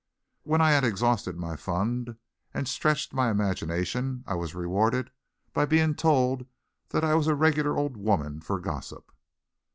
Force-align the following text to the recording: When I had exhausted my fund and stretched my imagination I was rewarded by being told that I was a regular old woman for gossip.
When 0.41 0.61
I 0.61 0.71
had 0.71 0.83
exhausted 0.83 1.37
my 1.37 1.55
fund 1.55 2.17
and 2.55 2.67
stretched 2.67 3.13
my 3.13 3.29
imagination 3.29 4.23
I 4.25 4.33
was 4.33 4.55
rewarded 4.55 5.11
by 5.53 5.67
being 5.67 5.93
told 5.93 6.47
that 6.89 7.03
I 7.03 7.13
was 7.13 7.27
a 7.27 7.35
regular 7.35 7.77
old 7.77 7.95
woman 7.97 8.39
for 8.39 8.59
gossip. 8.59 9.11